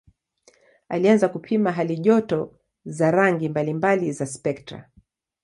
Alianza 0.89 1.29
kupima 1.29 1.71
halijoto 1.71 2.55
za 2.85 3.11
rangi 3.11 3.49
mbalimbali 3.49 4.11
za 4.13 4.25
spektra. 4.25 4.89